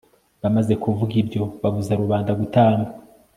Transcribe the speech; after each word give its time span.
bamaze 0.41 0.73
kuvuga 0.83 1.13
ibyo 1.21 1.41
babuza 1.61 1.93
rubanda 2.01 2.31
gutamba 2.39 2.89